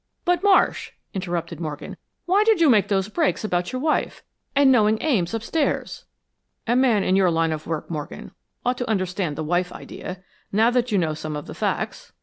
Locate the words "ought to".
8.65-8.89